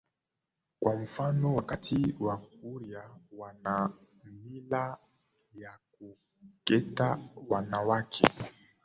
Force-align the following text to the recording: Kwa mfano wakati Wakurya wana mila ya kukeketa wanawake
Kwa 0.79 0.95
mfano 0.95 1.55
wakati 1.55 2.15
Wakurya 2.19 3.09
wana 3.31 3.89
mila 4.23 4.97
ya 5.55 5.79
kukeketa 5.97 7.17
wanawake 7.49 8.27